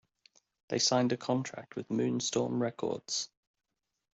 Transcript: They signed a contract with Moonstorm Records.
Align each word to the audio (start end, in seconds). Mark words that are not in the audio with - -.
They 0.69 0.79
signed 0.79 1.11
a 1.11 1.17
contract 1.17 1.75
with 1.75 1.91
Moonstorm 1.91 2.59
Records. 2.59 3.29